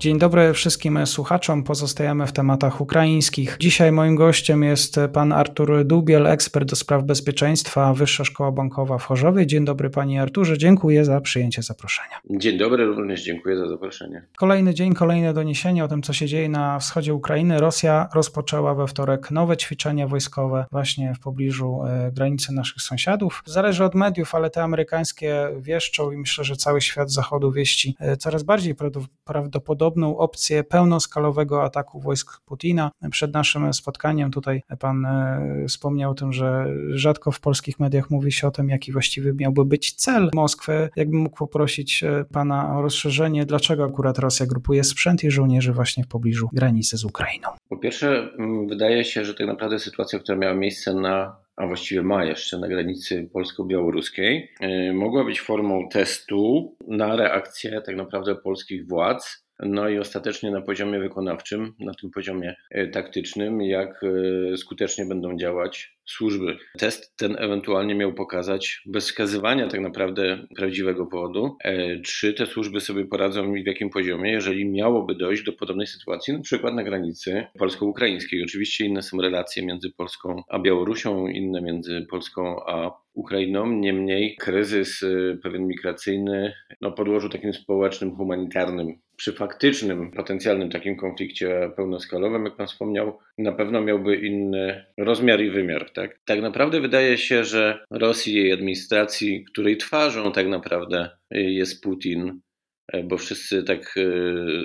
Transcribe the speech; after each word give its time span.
Dzień 0.00 0.18
dobry 0.18 0.52
wszystkim 0.52 1.06
słuchaczom. 1.06 1.64
Pozostajemy 1.64 2.26
w 2.26 2.32
tematach 2.32 2.80
ukraińskich. 2.80 3.56
Dzisiaj 3.60 3.92
moim 3.92 4.16
gościem 4.16 4.62
jest 4.62 5.00
pan 5.12 5.32
Artur 5.32 5.84
Dubiel, 5.84 6.26
ekspert 6.26 6.70
do 6.70 6.76
spraw 6.76 7.04
bezpieczeństwa, 7.04 7.94
Wyższa 7.94 8.24
Szkoła 8.24 8.52
Bankowa 8.52 8.98
w 8.98 9.04
Chorzowie. 9.04 9.46
Dzień 9.46 9.64
dobry 9.64 9.90
panie 9.90 10.22
Arturze, 10.22 10.58
dziękuję 10.58 11.04
za 11.04 11.20
przyjęcie 11.20 11.62
zaproszenia. 11.62 12.20
Dzień 12.30 12.58
dobry, 12.58 12.86
również 12.86 13.24
dziękuję 13.24 13.56
za 13.56 13.68
zaproszenie. 13.68 14.22
Kolejny 14.36 14.74
dzień, 14.74 14.94
kolejne 14.94 15.34
doniesienie 15.34 15.84
o 15.84 15.88
tym, 15.88 16.02
co 16.02 16.12
się 16.12 16.26
dzieje 16.26 16.48
na 16.48 16.78
wschodzie 16.78 17.14
Ukrainy. 17.14 17.58
Rosja 17.58 18.08
rozpoczęła 18.14 18.74
we 18.74 18.86
wtorek 18.86 19.30
nowe 19.30 19.56
ćwiczenia 19.56 20.08
wojskowe 20.08 20.66
właśnie 20.72 21.14
w 21.14 21.20
pobliżu 21.20 21.82
e, 21.84 22.12
granicy 22.12 22.52
naszych 22.52 22.82
sąsiadów. 22.82 23.42
Zależy 23.46 23.84
od 23.84 23.94
mediów, 23.94 24.34
ale 24.34 24.50
te 24.50 24.62
amerykańskie 24.62 25.48
wieszczą 25.58 26.10
i 26.10 26.16
myślę, 26.16 26.44
że 26.44 26.56
cały 26.56 26.80
świat 26.80 27.12
zachodu 27.12 27.52
wieści 27.52 27.96
e, 27.98 28.16
coraz 28.16 28.42
bardziej 28.42 28.74
prawdopodobnie 29.24 29.89
podobną 29.90 30.18
opcję 30.18 30.64
pełnoskalowego 30.64 31.62
ataku 31.62 32.00
wojsk 32.00 32.40
Putina. 32.46 32.90
Przed 33.10 33.34
naszym 33.34 33.74
spotkaniem 33.74 34.30
tutaj 34.30 34.62
pan 34.78 35.04
e, 35.04 35.64
wspomniał 35.68 36.10
o 36.10 36.14
tym, 36.14 36.32
że 36.32 36.66
rzadko 36.90 37.30
w 37.30 37.40
polskich 37.40 37.80
mediach 37.80 38.10
mówi 38.10 38.32
się 38.32 38.46
o 38.46 38.50
tym, 38.50 38.68
jaki 38.68 38.92
właściwie 38.92 39.32
miałby 39.32 39.64
być 39.64 39.92
cel 39.92 40.30
Moskwy. 40.34 40.88
Jakbym 40.96 41.20
mógł 41.20 41.36
poprosić 41.36 42.04
e, 42.04 42.24
pana 42.32 42.78
o 42.78 42.82
rozszerzenie, 42.82 43.46
dlaczego 43.46 43.84
akurat 43.84 44.18
Rosja 44.18 44.46
grupuje 44.46 44.84
sprzęt 44.84 45.24
i 45.24 45.30
żołnierzy 45.30 45.72
właśnie 45.72 46.04
w 46.04 46.08
pobliżu 46.08 46.48
granicy 46.52 46.96
z 46.96 47.04
Ukrainą? 47.04 47.48
Po 47.68 47.76
pierwsze, 47.76 48.30
wydaje 48.68 49.04
się, 49.04 49.24
że 49.24 49.34
tak 49.34 49.46
naprawdę 49.46 49.78
sytuacja, 49.78 50.18
która 50.18 50.38
miała 50.38 50.54
miejsce 50.54 50.94
na 50.94 51.36
a 51.60 51.66
właściwie 51.66 52.02
ma 52.02 52.24
jeszcze 52.24 52.58
na 52.58 52.68
granicy 52.68 53.30
polsko-białoruskiej, 53.32 54.50
e, 54.60 54.92
mogła 54.92 55.24
być 55.24 55.40
formą 55.40 55.88
testu 55.88 56.74
na 56.88 57.16
reakcję 57.16 57.80
tak 57.86 57.96
naprawdę 57.96 58.34
polskich 58.34 58.88
władz 58.88 59.44
no 59.62 59.88
i 59.88 59.98
ostatecznie 59.98 60.50
na 60.50 60.60
poziomie 60.60 60.98
wykonawczym, 60.98 61.74
na 61.78 61.94
tym 61.94 62.10
poziomie 62.10 62.56
e, 62.70 62.86
taktycznym, 62.86 63.62
jak 63.62 64.00
e, 64.52 64.56
skutecznie 64.56 65.04
będą 65.04 65.36
działać 65.36 65.96
służby. 66.06 66.56
Test 66.78 67.16
ten 67.16 67.36
ewentualnie 67.38 67.94
miał 67.94 68.14
pokazać, 68.14 68.82
bez 68.86 69.04
wskazywania 69.04 69.68
tak 69.68 69.80
naprawdę 69.80 70.46
prawdziwego 70.56 71.06
powodu, 71.06 71.56
e, 71.64 72.00
czy 72.00 72.34
te 72.34 72.46
służby 72.46 72.80
sobie 72.80 73.04
poradzą 73.04 73.54
i 73.54 73.62
w 73.62 73.66
jakim 73.66 73.90
poziomie, 73.90 74.32
jeżeli 74.32 74.66
miałoby 74.66 75.14
dojść 75.14 75.42
do 75.42 75.52
podobnej 75.52 75.86
sytuacji, 75.86 76.34
na 76.34 76.40
przykład 76.40 76.74
na 76.74 76.84
granicy 76.84 77.46
polsko-ukraińskiej. 77.58 78.44
Oczywiście 78.44 78.84
inne 78.84 79.02
są 79.02 79.20
relacje 79.20 79.66
między 79.66 79.90
Polską 79.90 80.42
a 80.48 80.58
Białorusią, 80.58 81.26
inne 81.26 81.62
między 81.62 82.06
Polską 82.10 82.64
a 82.66 82.99
Ukrainą. 83.20 83.66
Niemniej 83.66 84.36
kryzys 84.36 85.04
pewien 85.42 85.66
migracyjny 85.66 86.52
no, 86.80 86.92
podłożył 86.92 87.30
takim 87.30 87.52
społecznym, 87.52 88.16
humanitarnym 88.16 88.98
przy 89.16 89.32
faktycznym, 89.32 90.10
potencjalnym 90.10 90.70
takim 90.70 90.96
konflikcie 90.96 91.70
pełnoskalowym, 91.76 92.44
jak 92.44 92.56
Pan 92.56 92.66
wspomniał, 92.66 93.18
na 93.38 93.52
pewno 93.52 93.80
miałby 93.80 94.16
inny 94.16 94.84
rozmiar 94.98 95.40
i 95.40 95.50
wymiar. 95.50 95.90
Tak, 95.90 96.20
tak 96.24 96.40
naprawdę 96.40 96.80
wydaje 96.80 97.18
się, 97.18 97.44
że 97.44 97.84
Rosji 97.90 98.32
i 98.32 98.36
jej 98.36 98.52
administracji, 98.52 99.44
której 99.44 99.76
twarzą 99.76 100.32
tak 100.32 100.46
naprawdę 100.46 101.10
jest 101.30 101.82
Putin, 101.82 102.40
bo 103.04 103.16
wszyscy 103.16 103.62
tak 103.62 103.94
e, 103.96 104.02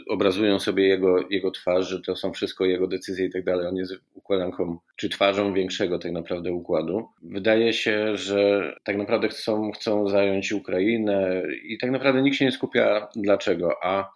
obrazują 0.09 0.59
sobie 0.59 0.87
jego, 0.87 1.29
jego 1.29 1.51
twarz, 1.51 1.89
że 1.89 2.01
to 2.01 2.15
są 2.15 2.33
wszystko 2.33 2.65
jego 2.65 2.87
decyzje 2.87 3.25
i 3.25 3.31
tak 3.31 3.43
dalej. 3.43 3.67
On 3.67 3.75
jest 3.75 3.93
układanką, 4.13 4.77
czy 4.95 5.09
twarzą 5.09 5.53
większego 5.53 5.99
tak 5.99 6.11
naprawdę 6.11 6.51
układu. 6.51 7.07
Wydaje 7.23 7.73
się, 7.73 8.17
że 8.17 8.73
tak 8.83 8.97
naprawdę 8.97 9.27
chcą, 9.27 9.71
chcą 9.71 10.09
zająć 10.09 10.51
Ukrainę 10.51 11.43
i 11.63 11.77
tak 11.77 11.91
naprawdę 11.91 12.21
nikt 12.21 12.37
się 12.37 12.45
nie 12.45 12.51
skupia 12.51 13.07
dlaczego. 13.15 13.71
A 13.83 14.15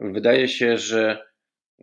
Wydaje 0.00 0.48
się, 0.48 0.78
że 0.78 1.26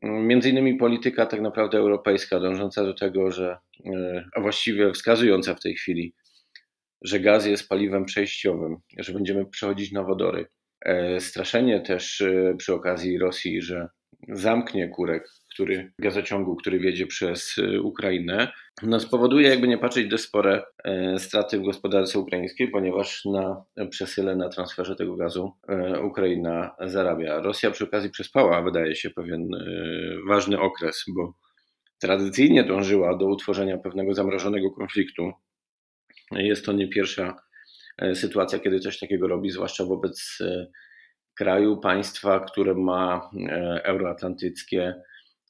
mm, 0.02 0.28
między 0.28 0.50
innymi 0.50 0.76
polityka 0.76 1.26
tak 1.26 1.42
naprawdę 1.42 1.78
europejska 1.78 2.40
dążąca 2.40 2.84
do 2.84 2.94
tego, 2.94 3.32
że, 3.32 3.58
e, 3.86 4.26
a 4.34 4.42
właściwie 4.42 4.94
wskazująca 4.94 5.56
w 5.56 5.60
tej 5.60 5.76
chwili, 5.76 6.14
że 7.02 7.20
gaz 7.20 7.46
jest 7.46 7.70
paliwem 7.70 8.06
przejściowym, 8.06 8.78
że 8.98 9.14
będziemy 9.14 9.46
przechodzić 9.46 9.92
na 9.92 10.04
wodory. 10.04 10.46
E, 10.82 11.20
straszenie 11.20 11.82
też 11.82 12.22
e, 12.22 12.56
przy 12.58 12.74
okazji 12.74 13.18
Rosji, 13.18 13.62
że 13.62 13.88
zamknie 14.30 14.90
kurek 14.90 15.24
który, 15.58 15.92
gazociągu, 16.00 16.56
który 16.56 16.80
wiedzie 16.80 17.08
przez 17.08 17.58
y, 17.58 17.82
Ukrainę, 17.82 18.52
no 18.84 19.00
spowoduje, 19.00 19.50
jakby 19.50 19.68
nie 19.68 19.78
patrzeć, 19.78 20.08
dość 20.08 20.24
spore 20.24 20.64
e, 20.84 21.20
straty 21.20 21.60
w 21.60 21.64
gospodarce 21.64 22.20
ukraińskiej, 22.20 22.68
ponieważ 22.68 23.26
na 23.26 23.64
przesyle, 23.90 24.36
na 24.36 24.50
transferze 24.50 24.96
tego 24.96 25.16
gazu 25.16 25.52
e, 25.70 26.02
Ukraina 26.02 26.76
zarabia. 26.80 27.42
Rosja 27.42 27.72
przy 27.72 27.84
okazji 27.84 28.10
przespała, 28.10 28.62
wydaje 28.62 28.96
się, 28.96 29.10
pewien 29.10 29.54
e, 29.54 29.68
ważny 30.28 30.60
okres, 30.60 31.06
bo 31.16 31.34
tradycyjnie 32.00 32.64
dążyła 32.64 33.18
do 33.18 33.26
utworzenia 33.26 33.78
pewnego 33.78 34.14
zamrożonego 34.14 34.72
konfliktu. 34.72 35.32
Jest 36.32 36.66
to 36.66 36.74
nie 36.74 36.88
pierwsza 36.88 37.36
sytuacja, 38.14 38.60
kiedy 38.60 38.80
coś 38.80 39.00
takiego 39.00 39.28
robi, 39.28 39.50
zwłaszcza 39.50 39.86
wobec 39.86 40.38
kraju, 41.36 41.78
państwa, 41.78 42.40
które 42.40 42.74
ma 42.74 43.30
euroatlantyckie 43.84 44.94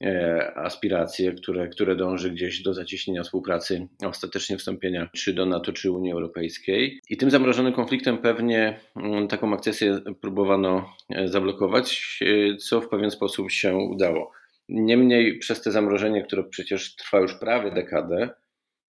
E, 0.04 0.52
aspiracje, 0.56 1.32
które, 1.32 1.68
które 1.68 1.96
dąży 1.96 2.30
gdzieś 2.30 2.62
do 2.62 2.74
zacieśnienia 2.74 3.22
współpracy, 3.22 3.88
ostatecznie 4.04 4.58
wstąpienia 4.58 5.08
czy 5.14 5.34
do 5.34 5.46
NATO, 5.46 5.72
czy 5.72 5.90
Unii 5.90 6.12
Europejskiej. 6.12 7.00
I 7.10 7.16
tym 7.16 7.30
zamrożonym 7.30 7.72
konfliktem 7.72 8.18
pewnie 8.18 8.80
mm, 8.96 9.28
taką 9.28 9.54
akcesję 9.54 10.00
próbowano 10.20 10.94
e, 11.10 11.28
zablokować, 11.28 12.18
e, 12.22 12.56
co 12.56 12.80
w 12.80 12.88
pewien 12.88 13.10
sposób 13.10 13.50
się 13.50 13.76
udało. 13.76 14.32
Niemniej 14.68 15.38
przez 15.38 15.62
te 15.62 15.72
zamrożenie, 15.72 16.22
które 16.22 16.44
przecież 16.44 16.96
trwa 16.96 17.20
już 17.20 17.34
prawie 17.34 17.70
dekadę, 17.70 18.30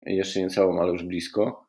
jeszcze 0.07 0.41
nie 0.41 0.49
całą, 0.49 0.81
ale 0.81 0.93
już 0.93 1.03
blisko, 1.03 1.69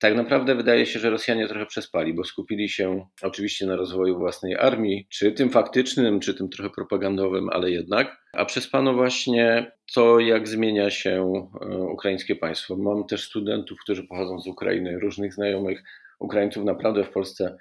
tak 0.00 0.16
naprawdę 0.16 0.54
wydaje 0.54 0.86
się, 0.86 0.98
że 0.98 1.10
Rosjanie 1.10 1.48
trochę 1.48 1.66
przespali, 1.66 2.14
bo 2.14 2.24
skupili 2.24 2.68
się 2.68 3.06
oczywiście 3.22 3.66
na 3.66 3.76
rozwoju 3.76 4.18
własnej 4.18 4.56
armii, 4.56 5.06
czy 5.10 5.32
tym 5.32 5.50
faktycznym, 5.50 6.20
czy 6.20 6.34
tym 6.34 6.48
trochę 6.48 6.70
propagandowym, 6.70 7.48
ale 7.48 7.70
jednak, 7.70 8.22
a 8.32 8.44
przespano 8.44 8.94
właśnie 8.94 9.72
to, 9.94 10.20
jak 10.20 10.48
zmienia 10.48 10.90
się 10.90 11.32
e, 11.60 11.78
ukraińskie 11.78 12.36
państwo. 12.36 12.76
Mam 12.76 13.06
też 13.06 13.24
studentów, 13.24 13.78
którzy 13.80 14.06
pochodzą 14.06 14.40
z 14.40 14.46
Ukrainy, 14.46 14.98
różnych 14.98 15.34
znajomych 15.34 15.82
Ukraińców 16.20 16.64
naprawdę 16.64 17.04
w 17.04 17.10
Polsce 17.10 17.56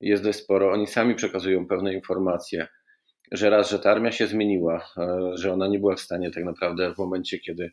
jest 0.00 0.22
dość 0.22 0.38
sporo. 0.38 0.72
Oni 0.72 0.86
sami 0.86 1.14
przekazują 1.14 1.66
pewne 1.66 1.94
informacje, 1.94 2.66
że 3.32 3.50
raz, 3.50 3.70
że 3.70 3.78
ta 3.78 3.90
armia 3.90 4.12
się 4.12 4.26
zmieniła, 4.26 4.90
e, 4.98 5.30
że 5.34 5.52
ona 5.52 5.68
nie 5.68 5.78
była 5.78 5.96
w 5.96 6.00
stanie 6.00 6.30
tak 6.30 6.44
naprawdę 6.44 6.94
w 6.94 6.98
momencie, 6.98 7.38
kiedy 7.38 7.70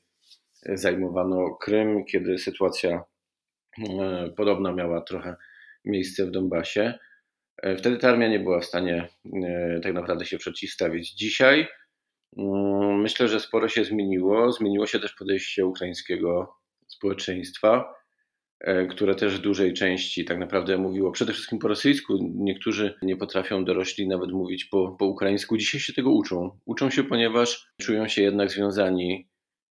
zajmowano 0.73 1.55
Krym, 1.55 2.05
kiedy 2.05 2.37
sytuacja 2.37 3.03
podobna 4.37 4.73
miała 4.73 5.01
trochę 5.01 5.35
miejsce 5.85 6.25
w 6.25 6.31
Donbasie. 6.31 6.99
E, 7.63 7.75
wtedy 7.75 7.97
ta 7.97 8.09
armia 8.09 8.27
nie 8.27 8.39
była 8.39 8.59
w 8.59 8.65
stanie 8.65 9.07
e, 9.43 9.79
tak 9.83 9.93
naprawdę 9.93 10.25
się 10.25 10.37
przeciwstawić. 10.37 11.13
Dzisiaj 11.13 11.67
myślę, 12.97 13.27
że 13.27 13.39
sporo 13.39 13.67
się 13.69 13.85
zmieniło. 13.85 14.51
Zmieniło 14.51 14.87
się 14.87 14.99
też 14.99 15.13
podejście 15.13 15.65
ukraińskiego 15.65 16.55
społeczeństwa, 16.87 17.93
które 18.89 19.15
też 19.15 19.37
w 19.37 19.41
dużej 19.41 19.73
części 19.73 20.25
tak 20.25 20.37
naprawdę 20.37 20.77
mówiło 20.77 21.11
przede 21.11 21.33
wszystkim 21.33 21.59
po 21.59 21.67
rosyjsku. 21.67 22.17
Niektórzy 22.35 22.93
nie 23.01 23.17
potrafią 23.17 23.65
dorośli 23.65 24.07
nawet 24.07 24.31
mówić 24.31 24.65
po, 24.65 24.95
po 24.99 25.05
ukraińsku. 25.05 25.57
Dzisiaj 25.57 25.81
się 25.81 25.93
tego 25.93 26.11
uczą. 26.11 26.59
Uczą 26.65 26.89
się, 26.89 27.03
ponieważ 27.03 27.71
czują 27.81 28.07
się 28.07 28.21
jednak 28.21 28.51
związani 28.51 29.30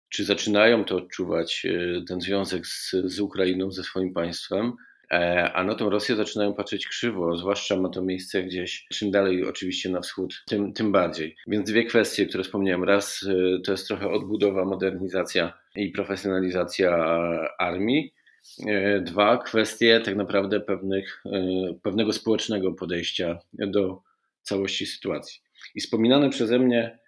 czy 0.09 0.25
zaczynają 0.25 0.85
to 0.85 0.97
odczuwać, 0.97 1.67
e, 1.67 2.05
ten 2.09 2.21
związek 2.21 2.67
z, 2.67 2.95
z 3.05 3.21
Ukrainą, 3.21 3.71
ze 3.71 3.83
swoim 3.83 4.13
państwem, 4.13 4.73
e, 5.11 5.53
a 5.53 5.65
na 5.65 5.75
tą 5.75 5.91
Rosję 5.91 6.17
zaczynają 6.17 6.55
patrzeć 6.55 6.87
krzywo, 6.87 7.37
zwłaszcza 7.37 7.77
ma 7.77 7.89
to 7.89 8.03
miejsce 8.03 8.43
gdzieś, 8.43 8.87
czym 8.93 9.11
dalej 9.11 9.45
oczywiście 9.45 9.91
na 9.91 10.01
wschód, 10.01 10.43
tym, 10.47 10.73
tym 10.73 10.93
bardziej. 10.93 11.37
Więc 11.47 11.71
dwie 11.71 11.85
kwestie, 11.85 12.27
które 12.27 12.45
wspomniałem. 12.45 12.85
Raz 12.85 13.27
e, 13.29 13.61
to 13.61 13.73
jest 13.73 13.87
trochę 13.87 14.11
odbudowa, 14.11 14.65
modernizacja 14.65 15.59
i 15.77 15.91
profesjonalizacja 15.91 16.91
armii. 17.59 18.15
Dwa, 19.01 19.39
kwestie 19.39 20.01
tak 20.05 20.17
naprawdę 20.17 20.61
pewnych, 20.61 21.23
pewnego 21.83 22.13
społecznego 22.13 22.73
podejścia 22.73 23.39
do 23.53 24.03
całości 24.43 24.87
sytuacji. 24.87 25.41
I 25.75 25.81
wspominane 25.81 26.31
przeze 26.31 26.59
mnie 26.59 26.99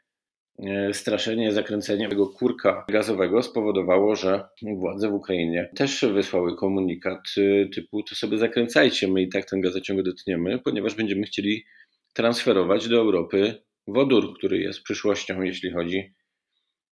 straszenie, 0.93 1.53
zakręcenie 1.53 2.09
tego 2.09 2.27
kurka 2.27 2.85
gazowego 2.89 3.43
spowodowało, 3.43 4.17
że 4.17 4.45
władze 4.77 5.09
w 5.11 5.15
Ukrainie 5.15 5.71
też 5.77 6.05
wysłały 6.13 6.57
komunikat 6.57 7.21
e, 7.39 7.69
typu 7.69 8.03
to 8.03 8.15
sobie 8.15 8.39
zakręcajcie, 8.39 9.09
my 9.09 9.23
i 9.23 9.29
tak 9.29 9.45
ten 9.45 9.61
gazociąg 9.61 10.03
dotkniemy, 10.03 10.59
ponieważ 10.59 10.95
będziemy 10.95 11.23
chcieli 11.23 11.65
transferować 12.13 12.89
do 12.89 12.97
Europy 12.97 13.55
wodór, 13.87 14.39
który 14.39 14.59
jest 14.59 14.83
przyszłością, 14.83 15.43
jeśli 15.43 15.73
chodzi 15.73 16.15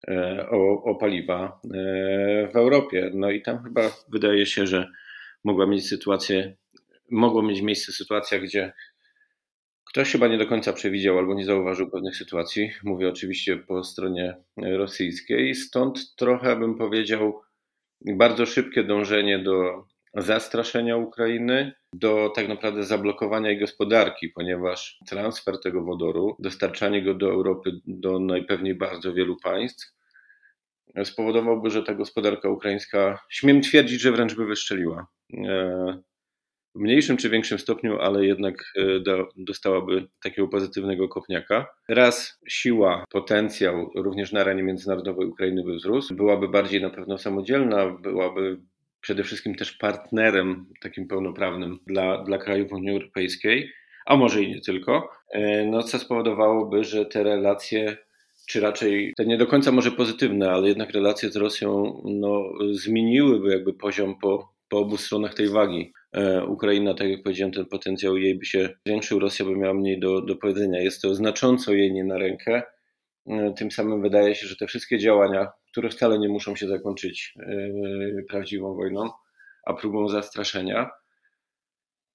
e, 0.08 0.46
o, 0.50 0.82
o 0.82 0.94
paliwa 0.94 1.60
w 2.52 2.56
Europie. 2.56 3.10
No 3.14 3.30
i 3.30 3.42
tam 3.42 3.62
chyba 3.64 3.90
wydaje 4.12 4.46
się, 4.46 4.66
że 4.66 4.88
mogła 5.44 5.66
mieć 5.66 5.88
sytuację, 5.88 6.56
mogło 7.10 7.42
mieć 7.42 7.62
miejsce 7.62 7.92
sytuacja, 7.92 8.38
gdzie 8.38 8.72
Ktoś 9.88 10.12
chyba 10.12 10.28
nie 10.28 10.38
do 10.38 10.46
końca 10.46 10.72
przewidział 10.72 11.18
albo 11.18 11.34
nie 11.34 11.44
zauważył 11.44 11.90
pewnych 11.90 12.16
sytuacji. 12.16 12.70
Mówię 12.84 13.08
oczywiście 13.08 13.56
po 13.56 13.84
stronie 13.84 14.36
rosyjskiej. 14.56 15.54
Stąd 15.54 16.14
trochę 16.16 16.56
bym 16.56 16.74
powiedział 16.74 17.40
bardzo 18.00 18.46
szybkie 18.46 18.84
dążenie 18.84 19.38
do 19.38 19.84
zastraszenia 20.14 20.96
Ukrainy, 20.96 21.72
do 21.92 22.32
tak 22.34 22.48
naprawdę 22.48 22.84
zablokowania 22.84 23.50
jej 23.50 23.58
gospodarki, 23.60 24.28
ponieważ 24.28 24.98
transfer 25.08 25.60
tego 25.60 25.84
wodoru, 25.84 26.36
dostarczanie 26.38 27.02
go 27.02 27.14
do 27.14 27.30
Europy, 27.30 27.70
do 27.86 28.20
najpewniej 28.20 28.74
bardzo 28.74 29.14
wielu 29.14 29.36
państw, 29.36 29.94
spowodowałby, 31.04 31.70
że 31.70 31.82
ta 31.82 31.94
gospodarka 31.94 32.48
ukraińska, 32.48 33.18
śmiem 33.30 33.60
twierdzić, 33.60 34.00
że 34.00 34.12
wręcz 34.12 34.34
by 34.34 34.46
wyszczeliła. 34.46 35.06
W 36.78 36.80
mniejszym 36.80 37.16
czy 37.16 37.30
większym 37.30 37.58
stopniu, 37.58 37.98
ale 38.00 38.26
jednak 38.26 38.72
e, 38.76 39.00
do, 39.00 39.28
dostałaby 39.36 40.06
takiego 40.22 40.48
pozytywnego 40.48 41.08
kopniaka. 41.08 41.66
Raz 41.88 42.40
siła, 42.48 43.04
potencjał 43.10 43.90
również 43.94 44.32
na 44.32 44.40
arenie 44.40 44.62
międzynarodowej 44.62 45.26
Ukrainy 45.26 45.64
by 45.64 45.74
wzrósł, 45.74 46.14
byłaby 46.14 46.48
bardziej 46.48 46.82
na 46.82 46.90
pewno 46.90 47.18
samodzielna, 47.18 47.86
byłaby 47.90 48.60
przede 49.00 49.24
wszystkim 49.24 49.54
też 49.54 49.72
partnerem 49.72 50.66
takim 50.80 51.08
pełnoprawnym 51.08 51.78
dla, 51.86 52.24
dla 52.24 52.38
krajów 52.38 52.72
Unii 52.72 52.90
Europejskiej, 52.90 53.72
a 54.06 54.16
może 54.16 54.42
i 54.42 54.54
nie 54.54 54.60
tylko, 54.60 55.10
e, 55.32 55.64
no 55.64 55.82
co 55.82 55.98
spowodowałoby, 55.98 56.84
że 56.84 57.06
te 57.06 57.22
relacje 57.22 57.96
czy 58.48 58.60
raczej 58.60 59.12
te 59.16 59.26
nie 59.26 59.38
do 59.38 59.46
końca 59.46 59.72
może 59.72 59.90
pozytywne, 59.90 60.50
ale 60.50 60.68
jednak 60.68 60.90
relacje 60.90 61.30
z 61.30 61.36
Rosją 61.36 62.02
no, 62.04 62.44
zmieniłyby 62.72 63.50
jakby 63.50 63.74
poziom 63.74 64.18
po, 64.18 64.52
po 64.68 64.78
obu 64.78 64.96
stronach 64.96 65.34
tej 65.34 65.48
wagi. 65.48 65.92
E, 66.12 66.44
Ukraina, 66.44 66.94
tak 66.94 67.08
jak 67.08 67.22
powiedziałem, 67.22 67.52
ten 67.52 67.66
potencjał 67.66 68.16
jej 68.16 68.38
by 68.38 68.44
się 68.44 68.68
zwiększył, 68.86 69.18
Rosja 69.18 69.44
by 69.44 69.56
miała 69.56 69.74
mniej 69.74 70.00
do, 70.00 70.20
do 70.20 70.36
powiedzenia. 70.36 70.80
Jest 70.80 71.02
to 71.02 71.14
znacząco 71.14 71.72
jej 71.72 71.92
nie 71.92 72.04
na 72.04 72.18
rękę. 72.18 72.62
E, 73.26 73.52
tym 73.56 73.70
samym 73.70 74.02
wydaje 74.02 74.34
się, 74.34 74.46
że 74.46 74.56
te 74.56 74.66
wszystkie 74.66 74.98
działania, 74.98 75.48
które 75.72 75.88
wcale 75.88 76.18
nie 76.18 76.28
muszą 76.28 76.56
się 76.56 76.68
zakończyć 76.68 77.34
e, 77.40 78.22
prawdziwą 78.28 78.74
wojną, 78.74 79.10
a 79.66 79.74
próbą 79.74 80.08
zastraszenia, 80.08 80.90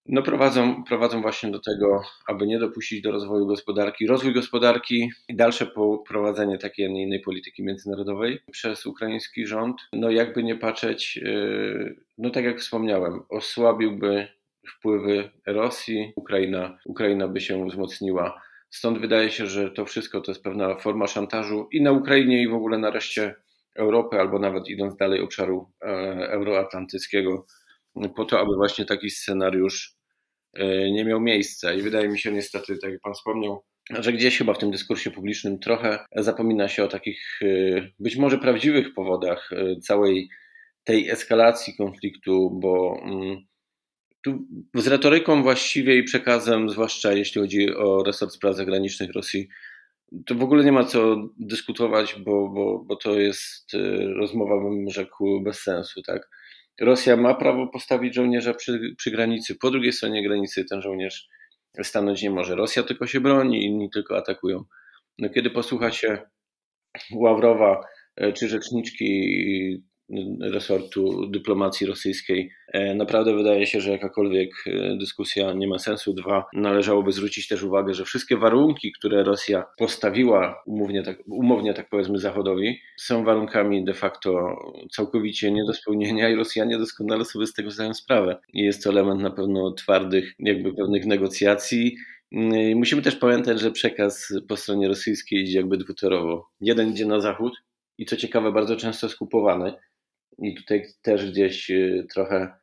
no 0.06 0.22
prowadzą, 0.22 0.84
prowadzą 0.84 1.22
właśnie 1.22 1.52
do 1.52 1.60
tego, 1.60 2.02
aby 2.28 2.48
nie 2.48 2.60
dopuścić 2.60 3.02
do 3.02 3.12
rozwoju 3.12 3.48
gospodarki. 3.48 4.08
Rozwój 4.08 4.34
gospodarki 4.34 5.12
i 5.28 5.36
dalsze 5.36 5.68
prowadzenie 6.08 6.58
takiej, 6.58 6.86
a 6.86 6.90
nie 6.90 7.04
innej 7.04 7.20
polityki 7.20 7.64
międzynarodowej 7.64 8.40
przez 8.52 8.86
ukraiński 8.86 9.48
rząd, 9.48 9.82
no 9.94 10.12
jakby 10.12 10.44
nie 10.44 10.56
patrzeć, 10.56 11.16
yy, 11.16 11.96
no 12.18 12.30
tak 12.30 12.44
jak 12.44 12.60
wspomniałem, 12.60 13.22
osłabiłby 13.30 14.28
wpływy 14.68 15.30
Rosji, 15.48 16.14
Ukraina, 16.16 16.78
Ukraina 16.86 17.28
by 17.28 17.42
się 17.42 17.68
wzmocniła. 17.68 18.42
Stąd 18.70 19.00
wydaje 19.00 19.30
się, 19.30 19.48
że 19.48 19.72
to 19.72 19.86
wszystko 19.86 20.22
to 20.22 20.32
jest 20.32 20.44
pewna 20.44 20.76
forma 20.76 21.08
szantażu 21.08 21.68
i 21.72 21.82
na 21.82 21.92
Ukrainie, 21.92 22.42
i 22.42 22.48
w 22.48 22.54
ogóle 22.54 22.78
na 22.78 22.92
reszcie 22.92 23.36
Europy, 23.76 24.20
albo 24.20 24.40
nawet 24.40 24.68
idąc 24.68 24.96
dalej 24.96 25.22
obszaru 25.22 25.72
e, 25.82 25.88
euroatlantyckiego, 26.32 27.46
po 28.16 28.26
to, 28.26 28.40
aby 28.40 28.56
właśnie 28.56 28.86
taki 28.86 29.10
scenariusz 29.10 29.93
nie 30.92 31.06
miał 31.06 31.22
miejsca. 31.22 31.74
I 31.74 31.82
wydaje 31.82 32.10
mi 32.10 32.20
się 32.20 32.32
niestety, 32.32 32.78
tak 32.78 32.92
jak 32.92 33.02
Pan 33.02 33.14
wspomniał, 33.14 33.64
że 33.90 34.14
gdzieś 34.14 34.38
chyba 34.38 34.54
w 34.54 34.58
tym 34.58 34.72
dyskursie 34.72 35.12
publicznym 35.12 35.60
trochę 35.60 36.06
zapomina 36.16 36.68
się 36.68 36.84
o 36.84 36.88
takich 36.88 37.40
e, 37.42 37.46
być 38.00 38.16
może 38.18 38.38
prawdziwych 38.38 38.94
powodach 38.94 39.50
e, 39.54 39.80
całej 39.80 40.30
tej 40.84 41.10
eskalacji 41.10 41.76
konfliktu, 41.76 42.50
bo 42.62 43.02
mm, 43.04 43.38
tu 44.22 44.48
z 44.76 44.88
retoryką 44.88 45.44
właściwie 45.44 45.98
i 45.98 46.04
przekazem, 46.04 46.70
zwłaszcza 46.70 47.14
jeśli 47.14 47.42
chodzi 47.42 47.76
o 47.76 48.04
resort 48.04 48.34
spraw 48.34 48.56
zagranicznych 48.56 49.12
Rosji, 49.14 49.48
to 50.26 50.36
w 50.36 50.44
ogóle 50.44 50.64
nie 50.64 50.72
ma 50.72 50.84
co 50.84 51.30
dyskutować, 51.40 52.16
bo, 52.20 52.50
bo, 52.50 52.80
bo 52.80 52.96
to 52.96 53.20
jest 53.20 53.72
rozmowa, 54.16 54.58
bym 54.58 54.90
rzekł, 54.90 55.42
bez 55.42 55.60
sensu. 55.60 56.02
Tak? 56.02 56.30
Rosja 56.82 57.18
ma 57.18 57.34
prawo 57.34 57.68
postawić 57.68 58.16
żołnierza 58.16 58.54
przy, 58.54 58.96
przy 58.98 59.12
granicy, 59.12 59.56
po 59.56 59.72
drugiej 59.72 59.94
stronie 59.94 60.28
granicy 60.28 60.66
ten 60.66 60.82
żołnierz 60.82 61.28
stanąć 61.84 62.22
nie 62.22 62.30
może. 62.30 62.56
Rosja 62.56 62.84
tylko 62.84 63.08
się 63.08 63.22
broni, 63.22 63.66
inni 63.66 63.90
tylko 63.90 64.18
atakują. 64.18 64.64
No, 65.20 65.30
kiedy 65.30 65.50
posłucha 65.50 65.92
się 65.92 66.18
Ławrowa 67.16 67.82
e, 68.16 68.34
czy 68.34 68.50
rzeczniczki 68.50 69.84
resortu 70.42 71.28
dyplomacji 71.28 71.88
rosyjskiej. 71.88 72.52
E, 72.68 72.96
naprawdę 72.96 73.36
wydaje 73.36 73.68
się, 73.68 73.82
że 73.82 73.92
jakakolwiek 73.92 74.52
e, 74.68 74.98
dyskusja 74.98 75.54
nie 75.54 75.68
ma 75.68 75.80
sensu. 75.80 76.14
Dwa, 76.14 76.46
należałoby 76.54 77.12
zwrócić 77.12 77.48
też 77.48 77.64
uwagę, 77.64 77.94
że 77.94 78.06
wszystkie 78.06 78.38
warunki, 78.38 78.92
które 78.92 79.24
Rosja 79.24 79.64
postawiła, 79.78 80.64
umownie 80.66 81.04
tak, 81.04 81.18
umownie 81.28 81.74
tak 81.74 81.90
powiedzmy, 81.90 82.18
Zachodowi, 82.18 82.80
są 82.98 83.24
warunkami 83.24 83.86
de 83.86 83.94
facto 83.94 84.56
całkowicie 84.92 85.52
nie 85.52 85.66
do 85.66 85.74
spełnienia 85.74 86.30
i 86.30 86.36
Rosjanie 86.36 86.78
doskonale 86.78 87.26
sobie 87.26 87.48
z 87.48 87.54
tego 87.54 87.72
zdają 87.72 87.94
sprawę. 87.94 88.38
Jest 88.54 88.84
to 88.84 88.90
element 88.90 89.22
na 89.22 89.32
pewno 89.32 89.72
twardych, 89.72 90.34
jakby 90.40 90.74
pewnych 90.74 91.06
negocjacji. 91.06 91.98
Mm, 92.32 92.78
musimy 92.78 93.02
też 93.02 93.16
pamiętać, 93.16 93.60
że 93.60 93.72
przekaz 93.72 94.34
po 94.48 94.58
stronie 94.58 94.88
rosyjskiej 94.88 95.44
idzie 95.44 95.58
jakby 95.58 95.78
dwutorowo. 95.78 96.50
Jeden 96.62 96.90
idzie 96.90 97.06
na 97.06 97.20
zachód 97.20 97.54
i 97.98 98.06
co 98.06 98.18
ciekawe, 98.18 98.52
bardzo 98.52 98.76
często 98.76 99.10
skupowany 99.10 99.74
i 100.38 100.56
tutaj 100.56 100.86
też 101.02 101.32
gdzieś 101.32 101.70
y, 101.72 102.08
trochę 102.14 102.54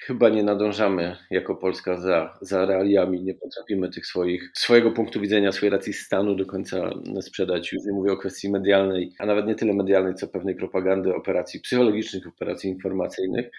chyba 0.00 0.28
nie 0.28 0.42
nadążamy 0.42 1.16
jako 1.30 1.56
Polska 1.56 1.96
za, 1.96 2.38
za 2.40 2.66
realiami, 2.66 3.22
nie 3.22 3.34
potrafimy 3.34 3.90
tych 3.90 4.06
swoich, 4.06 4.50
swojego 4.54 4.90
punktu 4.90 5.20
widzenia, 5.20 5.52
swojej 5.52 5.70
racji 5.70 5.92
stanu 5.92 6.36
do 6.36 6.46
końca 6.46 6.90
sprzedać. 7.20 7.72
Już 7.72 7.84
nie 7.84 7.92
mówię 7.92 8.12
o 8.12 8.16
kwestii 8.16 8.50
medialnej, 8.50 9.12
a 9.18 9.26
nawet 9.26 9.46
nie 9.46 9.54
tyle 9.54 9.72
medialnej, 9.72 10.14
co 10.14 10.28
pewnej 10.28 10.54
propagandy, 10.54 11.14
operacji 11.14 11.60
psychologicznych, 11.60 12.26
operacji 12.26 12.70
informacyjnych. 12.70 13.50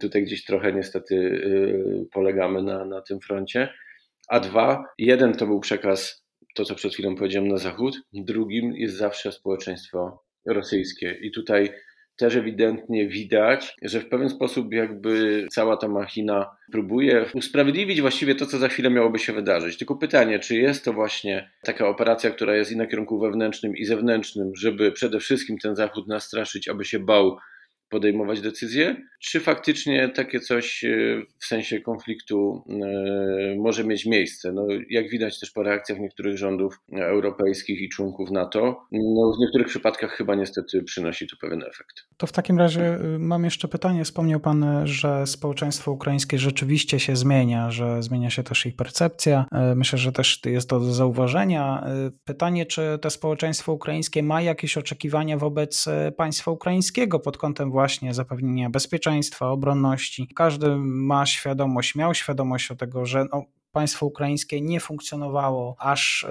Tutaj 0.00 0.22
gdzieś 0.22 0.44
trochę 0.44 0.72
niestety 0.72 1.14
y, 1.14 2.06
polegamy 2.12 2.62
na, 2.62 2.84
na 2.84 3.02
tym 3.02 3.20
froncie. 3.20 3.68
A 4.28 4.40
dwa, 4.40 4.84
jeden 4.98 5.32
to 5.34 5.46
był 5.46 5.60
przekaz, 5.60 6.24
to 6.54 6.64
co 6.64 6.74
przed 6.74 6.92
chwilą 6.92 7.16
powiedziałem, 7.16 7.48
na 7.48 7.56
zachód, 7.56 8.00
drugim 8.12 8.72
jest 8.76 8.96
zawsze 8.96 9.32
społeczeństwo 9.32 10.24
rosyjskie. 10.46 11.18
I 11.22 11.30
tutaj 11.30 11.72
też 12.20 12.36
ewidentnie 12.36 13.08
widać, 13.08 13.76
że 13.82 14.00
w 14.00 14.08
pewien 14.08 14.28
sposób 14.28 14.72
jakby 14.72 15.46
cała 15.50 15.76
ta 15.76 15.88
machina 15.88 16.56
próbuje 16.72 17.24
usprawiedliwić 17.34 18.00
właściwie 18.00 18.34
to, 18.34 18.46
co 18.46 18.58
za 18.58 18.68
chwilę 18.68 18.90
miałoby 18.90 19.18
się 19.18 19.32
wydarzyć. 19.32 19.78
Tylko 19.78 19.96
pytanie, 19.96 20.38
czy 20.38 20.56
jest 20.56 20.84
to 20.84 20.92
właśnie 20.92 21.50
taka 21.62 21.88
operacja, 21.88 22.30
która 22.30 22.56
jest 22.56 22.72
i 22.72 22.76
na 22.76 22.86
kierunku 22.86 23.18
wewnętrznym 23.18 23.76
i 23.76 23.84
zewnętrznym, 23.84 24.52
żeby 24.56 24.92
przede 24.92 25.20
wszystkim 25.20 25.58
ten 25.58 25.76
Zachód 25.76 26.08
nastraszyć, 26.08 26.68
aby 26.68 26.84
się 26.84 26.98
bał 26.98 27.36
podejmować 27.90 28.40
decyzje, 28.40 28.96
czy 29.20 29.40
faktycznie 29.40 30.08
takie 30.08 30.40
coś 30.40 30.84
e, 30.84 30.88
w 31.38 31.46
sensie 31.46 31.80
konfliktu 31.80 32.64
e, 32.68 33.56
może 33.58 33.84
mieć 33.84 34.06
miejsce. 34.06 34.52
No, 34.52 34.66
jak 34.90 35.08
widać 35.08 35.40
też 35.40 35.50
po 35.50 35.62
reakcjach 35.62 35.98
niektórych 35.98 36.38
rządów 36.38 36.80
europejskich 36.92 37.80
i 37.80 37.88
członków 37.88 38.30
NATO, 38.30 38.86
no, 38.92 39.32
w 39.36 39.40
niektórych 39.40 39.66
przypadkach 39.66 40.10
chyba 40.10 40.34
niestety 40.34 40.82
przynosi 40.82 41.26
to 41.28 41.36
pewien 41.40 41.62
efekt. 41.62 41.96
To 42.16 42.26
w 42.26 42.32
takim 42.32 42.58
razie 42.58 42.94
y, 43.14 43.18
mam 43.18 43.44
jeszcze 43.44 43.68
pytanie. 43.68 44.04
Wspomniał 44.04 44.40
Pan, 44.40 44.86
że 44.86 45.26
społeczeństwo 45.26 45.92
ukraińskie 45.92 46.38
rzeczywiście 46.38 47.00
się 47.00 47.16
zmienia, 47.16 47.70
że 47.70 48.02
zmienia 48.02 48.30
się 48.30 48.42
też 48.42 48.66
ich 48.66 48.76
percepcja. 48.76 49.46
E, 49.52 49.74
myślę, 49.74 49.98
że 49.98 50.12
też 50.12 50.40
jest 50.46 50.68
to 50.68 50.80
do 50.80 50.92
zauważenia. 50.92 51.86
Pytanie, 52.24 52.66
czy 52.66 52.98
to 53.00 53.10
społeczeństwo 53.10 53.72
ukraińskie 53.72 54.22
ma 54.22 54.42
jakieś 54.42 54.78
oczekiwania 54.78 55.38
wobec 55.38 55.86
państwa 56.16 56.50
ukraińskiego 56.50 57.20
pod 57.20 57.38
kątem 57.38 57.70
właśnie 57.70 57.79
zapewnienia 58.14 58.70
bezpieczeństwa, 58.70 59.48
obronności. 59.48 60.28
Każdy 60.34 60.76
ma 60.76 61.26
świadomość, 61.26 61.94
miał 61.94 62.14
świadomość 62.14 62.70
o 62.70 62.76
tego, 62.76 63.06
że 63.06 63.26
no, 63.32 63.44
państwo 63.72 64.06
ukraińskie 64.06 64.60
nie 64.60 64.80
funkcjonowało 64.80 65.76
aż 65.78 66.22
y, 66.22 66.28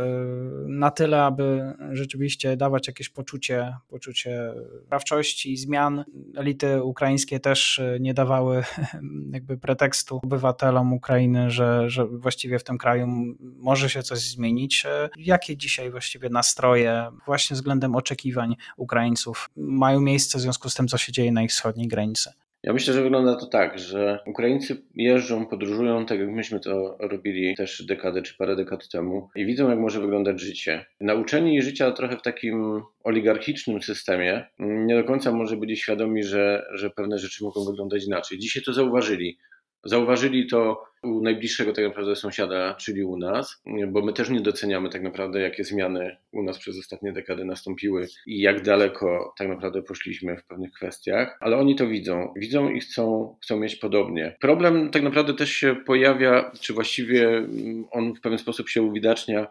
na 0.68 0.92
tyle, 0.92 1.24
aby 1.24 1.74
rzeczywiście 1.92 2.58
dawać 2.58 2.88
jakieś 2.88 3.10
poczucie, 3.10 3.76
poczucie 3.88 4.54
sprawczości 4.86 5.54
i 5.54 5.58
zmian. 5.58 6.06
Elity 6.36 6.84
ukraińskie 6.84 7.40
też 7.40 7.80
y, 7.80 7.98
nie 8.02 8.14
dawały 8.14 8.64
jakby 9.34 9.58
pretekstu 9.58 10.20
obywatelom 10.24 10.94
Ukrainy, 10.94 11.52
że, 11.52 11.90
że 11.90 12.06
właściwie 12.06 12.60
w 12.60 12.64
tym 12.64 12.78
kraju 12.78 13.08
może 13.40 13.90
się 13.90 14.04
coś 14.04 14.20
zmienić. 14.20 14.86
Y, 14.86 15.10
jakie 15.18 15.58
dzisiaj 15.58 15.92
właściwie 15.92 16.30
nastroje 16.30 17.10
właśnie 17.26 17.56
względem 17.56 17.96
oczekiwań 17.96 18.56
Ukraińców 18.78 19.50
mają 19.56 20.02
miejsce 20.02 20.38
w 20.38 20.42
związku 20.42 20.70
z 20.70 20.76
tym, 20.76 20.88
co 20.88 20.98
się 20.98 21.12
dzieje 21.12 21.32
na 21.32 21.44
ich 21.44 21.52
wschodniej 21.52 21.88
granicy? 21.88 22.34
Ja 22.64 22.74
myślę, 22.74 22.94
że 22.94 23.04
wygląda 23.04 23.36
to 23.36 23.46
tak, 23.46 23.80
że 23.80 24.20
Ukraińcy 24.26 24.82
jeżdżą, 24.96 25.46
podróżują, 25.46 26.06
tak 26.06 26.20
jak 26.20 26.30
myśmy 26.30 26.60
to 26.60 26.98
robili 27.00 27.56
też 27.56 27.86
dekadę 27.86 28.22
czy 28.22 28.38
parę 28.38 28.56
dekad 28.56 28.90
temu 28.90 29.30
i 29.36 29.46
widzą, 29.46 29.70
jak 29.70 29.80
może 29.80 30.02
wyglądać 30.02 30.42
życie. 30.42 30.86
Nauczeni 31.00 31.62
życia 31.62 31.92
trochę 31.92 32.18
w 32.18 32.22
takim 32.22 32.82
oligarchicznym 33.04 33.82
systemie, 33.82 34.46
nie 34.60 34.96
do 34.96 35.04
końca 35.04 35.32
może 35.32 35.58
byli 35.58 35.78
świadomi, 35.78 36.24
że, 36.24 36.66
że 36.74 36.90
pewne 36.90 37.18
rzeczy 37.18 37.44
mogą 37.44 37.66
wyglądać 37.66 38.06
inaczej. 38.06 38.40
Dzisiaj 38.40 38.64
to 38.64 38.74
zauważyli. 38.74 39.38
Zauważyli 39.84 40.48
to 40.48 40.90
u 41.04 41.22
najbliższego 41.22 41.74
tak 41.74 41.86
naprawdę 41.86 42.16
sąsiada, 42.16 42.76
czyli 42.76 43.04
u 43.04 43.18
nas, 43.18 43.62
bo 43.88 44.02
my 44.02 44.14
też 44.14 44.30
nie 44.30 44.42
doceniamy 44.42 44.90
tak 44.90 45.02
naprawdę, 45.02 45.42
jakie 45.42 45.64
zmiany 45.64 46.18
u 46.32 46.44
nas 46.44 46.60
przez 46.60 46.80
ostatnie 46.80 47.14
dekady 47.14 47.46
nastąpiły 47.46 48.08
i 48.26 48.42
jak 48.42 48.62
daleko 48.62 49.34
tak 49.38 49.48
naprawdę 49.48 49.82
poszliśmy 49.82 50.38
w 50.38 50.46
pewnych 50.46 50.72
kwestiach, 50.72 51.38
ale 51.40 51.58
oni 51.58 51.76
to 51.76 51.88
widzą. 51.88 52.34
Widzą 52.36 52.70
i 52.70 52.80
chcą, 52.80 53.36
chcą 53.44 53.60
mieć 53.60 53.76
podobnie. 53.76 54.36
Problem 54.42 54.90
tak 54.90 55.04
naprawdę 55.04 55.34
też 55.34 55.52
się 55.52 55.76
pojawia, 55.76 56.52
czy 56.62 56.74
właściwie 56.74 57.48
on 57.92 58.14
w 58.14 58.22
pewien 58.22 58.38
sposób 58.38 58.70
się 58.70 58.82
uwidacznia, 58.82 59.48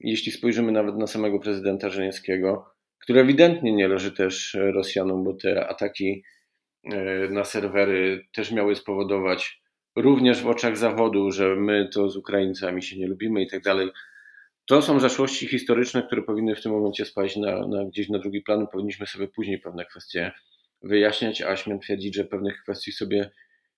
jeśli 0.00 0.32
spojrzymy 0.32 0.72
nawet 0.72 0.96
na 0.96 1.06
samego 1.06 1.38
prezydenta 1.38 1.90
Żeleńskiego, 1.90 2.70
który 2.98 3.20
ewidentnie 3.20 3.72
nie 3.72 3.88
leży 3.88 4.12
też 4.12 4.56
Rosjanom, 4.60 5.24
bo 5.24 5.34
te 5.34 5.68
ataki 5.68 6.22
e, 6.84 7.28
na 7.28 7.44
serwery 7.44 8.26
też 8.32 8.52
miały 8.52 8.76
spowodować 8.76 9.65
również 9.96 10.42
w 10.42 10.46
oczach 10.46 10.76
Zachodu, 10.76 11.30
że 11.30 11.56
my 11.56 11.88
to 11.92 12.10
z 12.10 12.16
Ukraińcami 12.16 12.82
się 12.82 12.98
nie 12.98 13.06
lubimy 13.06 13.42
i 13.42 13.46
tak 13.46 13.62
dalej. 13.62 13.90
To 14.66 14.82
są 14.82 15.00
zaszłości 15.00 15.46
historyczne, 15.46 16.02
które 16.02 16.22
powinny 16.22 16.54
w 16.54 16.62
tym 16.62 16.72
momencie 16.72 17.04
spaść 17.04 17.36
na, 17.36 17.66
na, 17.66 17.84
gdzieś 17.84 18.08
na 18.08 18.18
drugi 18.18 18.42
plan. 18.42 18.66
Powinniśmy 18.72 19.06
sobie 19.06 19.28
później 19.28 19.58
pewne 19.58 19.84
kwestie 19.84 20.32
wyjaśniać, 20.82 21.42
a 21.42 21.56
śmiem 21.56 21.80
twierdzić, 21.80 22.14
że 22.14 22.24
pewnych 22.24 22.62
kwestii 22.62 22.92
sobie 22.92 23.30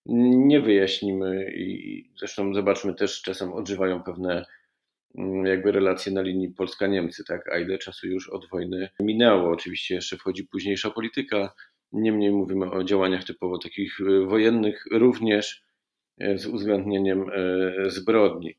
nie 0.07 0.61
wyjaśnimy 0.61 1.53
i 1.57 2.05
zresztą 2.19 2.55
zobaczmy 2.55 2.95
też 2.95 3.23
czasem 3.23 3.53
odżywają 3.53 4.03
pewne 4.03 4.45
mm, 5.19 5.47
jakby 5.47 5.73
relacje 5.73 6.13
na 6.13 6.23
linii 6.23 6.49
Polska-Niemcy, 6.49 7.25
tak? 7.25 7.53
A 7.53 7.59
ile 7.59 7.79
czasu 7.79 8.07
już 8.07 8.29
od 8.29 8.49
wojny 8.49 8.89
minęło? 9.01 9.51
Oczywiście 9.51 9.95
jeszcze 9.95 10.17
wchodzi 10.17 10.45
późniejsza 10.45 10.91
polityka, 10.91 11.55
niemniej 11.93 12.31
mówimy 12.31 12.71
o 12.71 12.85
działaniach 12.85 13.25
typowo 13.25 13.59
takich 13.59 13.99
wojennych 14.27 14.85
również, 14.91 15.68
z 16.37 16.47
uwzględnieniem 16.47 17.31
e, 17.31 17.91
zbrodni. 17.91 18.57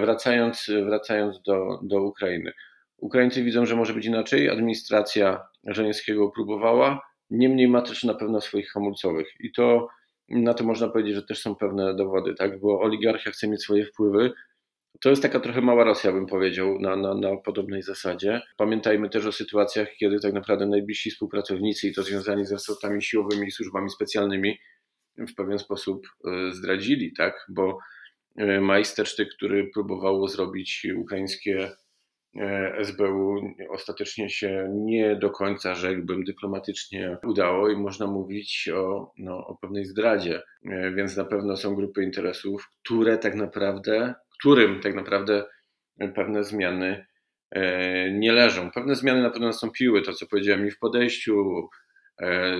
Wracając, 0.00 0.70
wracając 0.86 1.42
do, 1.42 1.80
do 1.82 2.02
Ukrainy. 2.02 2.52
Ukraińcy 2.98 3.42
widzą, 3.42 3.66
że 3.66 3.76
może 3.76 3.94
być 3.94 4.06
inaczej. 4.06 4.50
Administracja 4.50 5.48
Żeleńskiego 5.64 6.30
próbowała, 6.30 7.00
niemniej 7.30 7.68
ma 7.68 7.82
też 7.82 8.04
na 8.04 8.14
pewno 8.14 8.40
swoich 8.40 8.70
hamulcowych. 8.70 9.26
I 9.40 9.52
to 9.52 9.88
na 10.28 10.54
to 10.54 10.64
można 10.64 10.88
powiedzieć, 10.88 11.14
że 11.14 11.22
też 11.22 11.40
są 11.40 11.54
pewne 11.54 11.94
dowody, 11.94 12.34
tak? 12.34 12.60
bo 12.60 12.80
oligarchia 12.80 13.30
chce 13.30 13.48
mieć 13.48 13.62
swoje 13.62 13.86
wpływy. 13.86 14.32
To 15.00 15.10
jest 15.10 15.22
taka 15.22 15.40
trochę 15.40 15.60
mała 15.60 15.84
Rosja, 15.84 16.12
bym 16.12 16.26
powiedział, 16.26 16.78
na, 16.80 16.96
na, 16.96 17.14
na 17.14 17.36
podobnej 17.36 17.82
zasadzie. 17.82 18.40
Pamiętajmy 18.56 19.08
też 19.08 19.26
o 19.26 19.32
sytuacjach, 19.32 19.88
kiedy 19.98 20.20
tak 20.20 20.32
naprawdę 20.32 20.66
najbliżsi 20.66 21.10
współpracownicy, 21.10 21.88
i 21.88 21.94
to 21.94 22.02
związani 22.02 22.46
z 22.46 22.52
resortami 22.52 23.02
siłowymi 23.02 23.48
i 23.48 23.50
służbami 23.50 23.90
specjalnymi, 23.90 24.58
w 25.18 25.34
pewien 25.34 25.58
sposób 25.58 26.06
e, 26.24 26.52
zdradzili, 26.52 27.12
tak? 27.12 27.46
Bo 27.48 27.78
e, 28.36 28.60
Majstersztyk, 28.60 29.28
który 29.36 29.70
próbowało 29.74 30.28
zrobić 30.28 30.86
ukraińskie 30.96 31.70
e, 32.36 32.84
SBU, 32.84 33.40
ostatecznie 33.70 34.30
się 34.30 34.68
nie 34.74 35.16
do 35.16 35.30
końca, 35.30 35.74
rzekłbym, 35.74 36.24
dyplomatycznie 36.24 37.16
udało 37.24 37.68
i 37.68 37.76
można 37.76 38.06
mówić 38.06 38.68
o, 38.74 39.12
no, 39.18 39.46
o 39.46 39.56
pewnej 39.56 39.84
zdradzie. 39.84 40.42
Więc 40.96 41.16
na 41.16 41.24
pewno 41.24 41.56
są 41.56 41.74
grupy 41.74 42.02
interesów, 42.02 42.68
które 42.84 43.18
tak 43.18 43.34
naprawdę, 43.34 44.14
którym 44.38 44.80
tak 44.80 44.94
naprawdę 44.94 45.44
pewne 46.14 46.44
zmiany 46.44 47.06
nie 48.12 48.32
leżą. 48.32 48.70
Pewne 48.70 48.94
zmiany 48.94 49.22
na 49.22 49.30
pewno 49.30 49.46
nastąpiły, 49.46 50.02
to 50.02 50.12
co 50.12 50.26
powiedziałem 50.26 50.66
i 50.66 50.70
w 50.70 50.78
podejściu, 50.78 51.68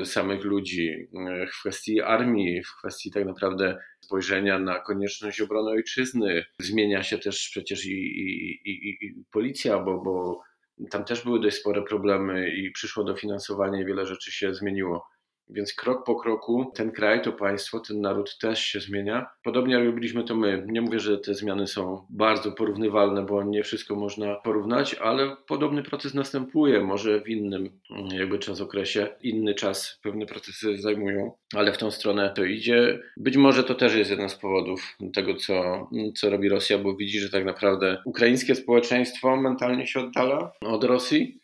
samych 0.04 0.44
ludzi, 0.44 1.08
e, 1.28 1.46
w 1.46 1.60
kwestii 1.60 2.00
armii, 2.00 2.62
w 2.62 2.78
kwestii 2.78 3.10
tak 3.10 3.24
naprawdę 3.24 3.78
spojrzenia 4.00 4.58
na 4.58 4.80
konieczność 4.80 5.40
obrony 5.40 5.70
ojczyzny. 5.70 6.44
Zmienia 6.60 7.02
się 7.02 7.18
też 7.18 7.48
przecież 7.50 7.86
i, 7.86 7.90
i, 7.90 8.70
i, 8.70 9.06
i 9.06 9.24
policja, 9.32 9.78
bo, 9.78 10.00
bo 10.00 10.42
tam 10.90 11.04
też 11.04 11.24
były 11.24 11.40
dość 11.40 11.56
spore 11.56 11.82
problemy 11.82 12.50
i 12.50 12.70
przyszło 12.70 13.04
dofinansowanie 13.04 13.84
wiele 13.84 14.06
rzeczy 14.06 14.32
się 14.32 14.54
zmieniło. 14.54 15.06
Więc 15.50 15.74
krok 15.74 16.04
po 16.04 16.16
kroku 16.16 16.72
ten 16.74 16.92
kraj, 16.92 17.22
to 17.22 17.32
państwo, 17.32 17.80
ten 17.80 18.00
naród 18.00 18.38
też 18.38 18.60
się 18.60 18.80
zmienia. 18.80 19.26
Podobnie 19.42 19.74
jak 19.74 19.84
robiliśmy 19.84 20.24
to 20.24 20.34
my. 20.34 20.66
Nie 20.68 20.80
mówię, 20.80 21.00
że 21.00 21.18
te 21.18 21.34
zmiany 21.34 21.66
są 21.66 22.06
bardzo 22.10 22.52
porównywalne, 22.52 23.22
bo 23.22 23.42
nie 23.42 23.62
wszystko 23.62 23.94
można 23.94 24.34
porównać, 24.34 24.94
ale 24.94 25.36
podobny 25.48 25.82
proces 25.82 26.14
następuje, 26.14 26.80
może 26.80 27.20
w 27.20 27.28
innym 27.28 27.80
jakby 28.12 28.38
czasokresie. 28.38 29.08
Inny 29.22 29.54
czas 29.54 30.00
pewne 30.02 30.26
procesy 30.26 30.78
zajmują, 30.78 31.32
ale 31.54 31.72
w 31.72 31.78
tą 31.78 31.90
stronę 31.90 32.32
to 32.36 32.44
idzie. 32.44 32.98
Być 33.16 33.36
może 33.36 33.64
to 33.64 33.74
też 33.74 33.94
jest 33.94 34.10
jeden 34.10 34.28
z 34.28 34.34
powodów 34.34 34.96
tego, 35.14 35.34
co, 35.34 35.88
co 36.16 36.30
robi 36.30 36.48
Rosja, 36.48 36.78
bo 36.78 36.96
widzi, 36.96 37.18
że 37.18 37.30
tak 37.30 37.44
naprawdę 37.44 38.02
ukraińskie 38.04 38.54
społeczeństwo 38.54 39.36
mentalnie 39.36 39.86
się 39.86 40.00
oddala 40.00 40.52
od 40.60 40.84
Rosji 40.84 41.40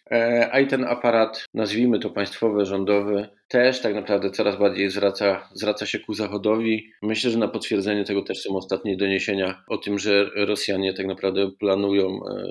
a 0.52 0.60
i 0.60 0.66
ten 0.66 0.84
aparat, 0.84 1.44
nazwijmy 1.54 1.98
to 1.98 2.10
państwowy, 2.10 2.64
rządowy, 2.64 3.28
też 3.48 3.80
tak 3.80 3.94
naprawdę 3.94 4.30
coraz 4.30 4.58
bardziej 4.58 4.90
zwraca, 4.90 5.48
zwraca 5.54 5.86
się 5.86 5.98
ku 5.98 6.14
Zachodowi. 6.14 6.92
Myślę, 7.02 7.30
że 7.30 7.38
na 7.38 7.48
potwierdzenie 7.48 8.04
tego 8.04 8.22
też 8.22 8.42
są 8.42 8.56
ostatnie 8.56 8.96
doniesienia 8.96 9.64
o 9.68 9.78
tym, 9.78 9.98
że 9.98 10.30
Rosjanie 10.36 10.94
tak 10.94 11.06
naprawdę 11.06 11.50
planują 11.50 12.08
e, 12.08 12.44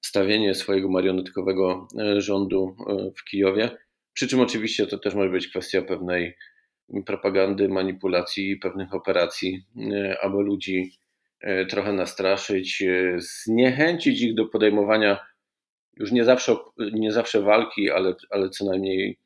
wstawienie 0.00 0.54
swojego 0.54 0.88
marionetkowego 0.88 1.88
e, 1.98 2.20
rządu 2.20 2.76
w 3.16 3.24
Kijowie. 3.24 3.70
Przy 4.12 4.28
czym 4.28 4.40
oczywiście 4.40 4.86
to 4.86 4.98
też 4.98 5.14
może 5.14 5.30
być 5.30 5.48
kwestia 5.48 5.82
pewnej 5.82 6.36
propagandy, 7.06 7.68
manipulacji, 7.68 8.56
pewnych 8.56 8.94
operacji, 8.94 9.62
aby 10.22 10.36
ludzi 10.42 10.92
trochę 11.68 11.92
nastraszyć, 11.92 12.84
zniechęcić 13.16 14.22
ich 14.22 14.34
do 14.34 14.46
podejmowania 14.46 15.18
już 15.98 16.12
nie 16.12 16.24
zawsze, 16.24 16.56
nie 16.92 17.12
zawsze 17.12 17.42
walki, 17.42 17.90
ale, 17.90 18.14
ale 18.30 18.50
co, 18.50 18.64
najmniej, 18.64 19.18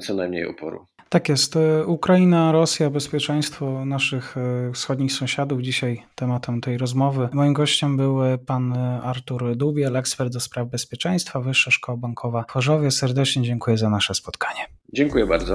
co 0.00 0.14
najmniej 0.14 0.46
oporu. 0.46 0.86
Tak 1.08 1.28
jest. 1.28 1.54
Ukraina, 1.86 2.52
Rosja, 2.52 2.90
bezpieczeństwo 2.90 3.84
naszych 3.84 4.36
e, 4.36 4.72
wschodnich 4.72 5.12
sąsiadów. 5.12 5.60
Dzisiaj 5.60 6.02
tematem 6.14 6.60
tej 6.60 6.78
rozmowy. 6.78 7.28
Moim 7.32 7.52
gościem 7.52 7.96
był 7.96 8.18
pan 8.46 8.72
Artur 9.02 9.56
Dubiel, 9.56 9.96
ekspert 9.96 10.32
do 10.32 10.40
spraw 10.40 10.68
bezpieczeństwa, 10.68 11.40
Wyższa 11.40 11.70
Szkoła 11.70 11.98
Bankowa 11.98 12.44
w 12.48 12.50
Chorzowie. 12.50 12.90
Serdecznie 12.90 13.42
dziękuję 13.42 13.78
za 13.78 13.90
nasze 13.90 14.14
spotkanie. 14.14 14.60
Dziękuję 14.92 15.26
bardzo. 15.26 15.54